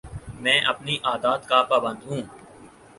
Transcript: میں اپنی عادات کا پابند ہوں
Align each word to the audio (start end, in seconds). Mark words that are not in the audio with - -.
میں 0.39 0.59
اپنی 0.63 0.97
عادات 1.03 1.47
کا 1.47 1.61
پابند 1.63 2.03
ہوں 2.05 2.21